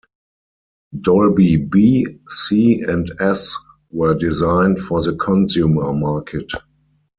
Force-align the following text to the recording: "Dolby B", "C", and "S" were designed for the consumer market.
"Dolby 0.99 1.57
B", 1.57 2.07
"C", 2.27 2.81
and 2.87 3.11
"S" 3.19 3.55
were 3.91 4.15
designed 4.15 4.79
for 4.79 4.99
the 5.03 5.13
consumer 5.13 5.93
market. 5.93 6.51